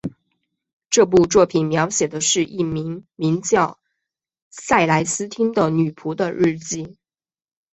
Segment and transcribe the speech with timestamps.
[0.89, 3.77] 这部作品描写的是一名名叫
[4.49, 6.97] 塞莱丝汀的女仆的日记。